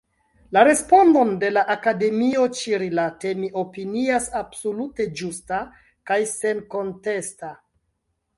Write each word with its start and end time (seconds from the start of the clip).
La 0.55 0.61
respondon 0.67 1.33
de 1.43 1.51
la 1.57 1.63
Akademio 1.73 2.45
ĉi-rilate 2.61 3.33
mi 3.43 3.51
opinias 3.65 4.27
absolute 4.41 5.07
ĝusta 5.21 5.61
kaj 6.13 6.19
senkontesta. 6.33 7.53